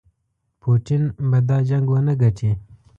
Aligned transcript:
پوټین 0.61 1.03
به 1.29 1.39
دا 1.47 1.57
جنګ 1.69 1.85
ونه 1.91 2.13
ګټي. 2.21 2.51